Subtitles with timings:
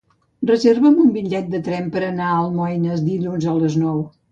[0.51, 4.05] Reserva'm un bitllet de tren per anar a Almoines dilluns a les nou.